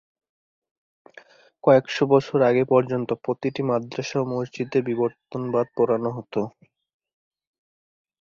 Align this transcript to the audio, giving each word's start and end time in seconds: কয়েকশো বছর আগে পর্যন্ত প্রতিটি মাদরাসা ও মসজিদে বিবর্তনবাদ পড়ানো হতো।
কয়েকশো 1.63 2.03
বছর 2.13 2.39
আগে 2.49 2.63
পর্যন্ত 2.71 3.09
প্রতিটি 3.23 3.61
মাদরাসা 3.69 4.17
ও 4.19 4.29
মসজিদে 4.31 4.79
বিবর্তনবাদ 4.87 5.67
পড়ানো 5.77 6.09
হতো। 6.17 6.41